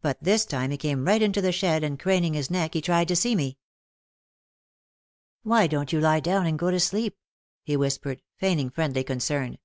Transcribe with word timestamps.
But 0.00 0.18
this 0.20 0.44
time 0.44 0.72
he 0.72 0.76
came 0.76 1.04
right 1.06 1.22
into 1.22 1.40
the 1.40 1.52
shed 1.52 1.84
and 1.84 1.96
craning 1.96 2.34
his 2.34 2.50
neck 2.50 2.74
he 2.74 2.80
tried 2.80 3.06
to 3.06 3.14
see. 3.14 3.58
"Why 5.44 5.68
don't 5.68 5.92
you 5.92 6.00
lie 6.00 6.18
down 6.18 6.46
and 6.48 6.58
go 6.58 6.72
to 6.72 6.80
sleep,', 6.80 7.16
he 7.62 7.76
whis 7.76 7.96
pered, 7.96 8.22
feigning 8.34 8.70
friendly 8.70 9.04
concern. 9.04 9.58